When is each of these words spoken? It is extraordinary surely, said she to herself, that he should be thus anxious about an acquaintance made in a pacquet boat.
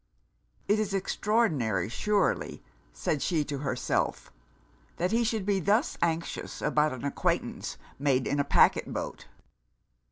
It 0.67 0.79
is 0.79 0.95
extraordinary 0.95 1.87
surely, 1.87 2.63
said 2.91 3.21
she 3.21 3.45
to 3.45 3.59
herself, 3.59 4.31
that 4.97 5.11
he 5.11 5.23
should 5.23 5.45
be 5.45 5.59
thus 5.59 5.95
anxious 6.01 6.59
about 6.59 6.91
an 6.91 7.05
acquaintance 7.05 7.77
made 7.99 8.25
in 8.25 8.39
a 8.39 8.43
pacquet 8.43 8.87
boat. 8.91 9.27